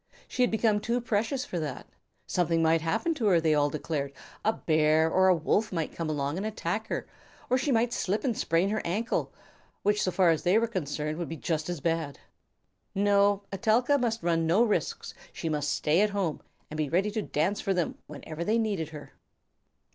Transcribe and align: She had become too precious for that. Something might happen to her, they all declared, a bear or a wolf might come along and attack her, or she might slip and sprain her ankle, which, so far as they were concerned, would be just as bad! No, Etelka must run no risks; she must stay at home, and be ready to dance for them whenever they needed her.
She 0.27 0.41
had 0.41 0.49
become 0.49 0.79
too 0.79 0.99
precious 0.99 1.45
for 1.45 1.59
that. 1.59 1.85
Something 2.25 2.63
might 2.63 2.81
happen 2.81 3.13
to 3.13 3.27
her, 3.27 3.39
they 3.39 3.53
all 3.53 3.69
declared, 3.69 4.13
a 4.43 4.51
bear 4.51 5.07
or 5.07 5.27
a 5.27 5.35
wolf 5.35 5.71
might 5.71 5.93
come 5.95 6.09
along 6.09 6.37
and 6.37 6.45
attack 6.47 6.87
her, 6.87 7.05
or 7.51 7.57
she 7.59 7.71
might 7.71 7.93
slip 7.93 8.23
and 8.23 8.35
sprain 8.35 8.71
her 8.71 8.81
ankle, 8.83 9.31
which, 9.83 10.01
so 10.01 10.09
far 10.09 10.31
as 10.31 10.41
they 10.41 10.57
were 10.57 10.65
concerned, 10.65 11.19
would 11.19 11.29
be 11.29 11.37
just 11.37 11.69
as 11.69 11.81
bad! 11.81 12.17
No, 12.95 13.43
Etelka 13.53 13.99
must 13.99 14.23
run 14.23 14.47
no 14.47 14.63
risks; 14.63 15.13
she 15.31 15.49
must 15.49 15.71
stay 15.71 16.01
at 16.01 16.09
home, 16.09 16.41
and 16.71 16.79
be 16.79 16.89
ready 16.89 17.11
to 17.11 17.21
dance 17.21 17.61
for 17.61 17.71
them 17.75 17.99
whenever 18.07 18.43
they 18.43 18.57
needed 18.57 18.89
her. 18.89 19.13